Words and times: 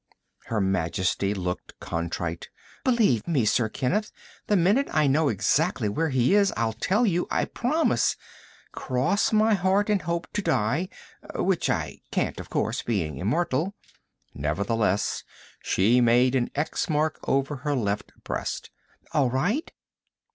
Her 0.45 0.59
Majesty 0.59 1.35
looked 1.35 1.79
contrite. 1.79 2.49
"Believe 2.83 3.27
me, 3.27 3.45
Sir 3.45 3.69
Kenneth, 3.69 4.11
the 4.47 4.55
minute 4.57 4.87
I 4.91 5.05
know 5.05 5.29
exactly 5.29 5.87
where 5.89 6.09
he 6.09 6.33
is, 6.33 6.51
I'll 6.57 6.73
tell 6.73 7.05
you. 7.05 7.27
I 7.29 7.45
promise. 7.45 8.17
Cross 8.71 9.31
my 9.31 9.53
heart 9.53 9.91
and 9.91 10.01
hope 10.01 10.27
to 10.33 10.41
die 10.41 10.89
which 11.35 11.69
I 11.69 12.01
can't, 12.09 12.39
of 12.39 12.49
course, 12.49 12.81
being 12.81 13.19
immortal." 13.19 13.75
Nevertheless, 14.33 15.23
she 15.61 16.01
made 16.01 16.33
an 16.33 16.49
X 16.55 16.89
mark 16.89 17.19
over 17.25 17.57
her 17.57 17.75
left 17.75 18.11
breast. 18.23 18.71
"All 19.13 19.29
right?" 19.29 19.71